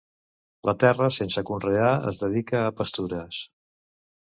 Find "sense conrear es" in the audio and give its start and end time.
1.17-2.19